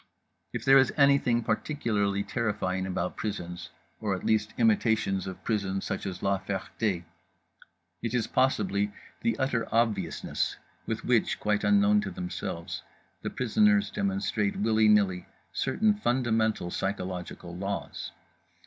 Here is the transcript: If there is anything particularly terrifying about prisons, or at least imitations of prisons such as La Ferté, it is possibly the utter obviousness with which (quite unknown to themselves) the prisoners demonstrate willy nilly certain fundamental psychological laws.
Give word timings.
If 0.51 0.65
there 0.65 0.79
is 0.79 0.91
anything 0.97 1.43
particularly 1.43 2.23
terrifying 2.23 2.87
about 2.87 3.17
prisons, 3.17 3.69
or 3.99 4.15
at 4.15 4.25
least 4.25 4.51
imitations 4.57 5.27
of 5.27 5.43
prisons 5.43 5.85
such 5.85 6.07
as 6.07 6.23
La 6.23 6.39
Ferté, 6.39 7.03
it 8.01 8.13
is 8.15 8.25
possibly 8.25 8.91
the 9.21 9.37
utter 9.37 9.67
obviousness 9.71 10.55
with 10.87 11.05
which 11.05 11.39
(quite 11.39 11.63
unknown 11.63 12.01
to 12.01 12.09
themselves) 12.09 12.81
the 13.21 13.29
prisoners 13.29 13.91
demonstrate 13.91 14.55
willy 14.55 14.87
nilly 14.87 15.27
certain 15.53 15.93
fundamental 15.93 16.71
psychological 16.71 17.55
laws. 17.55 18.11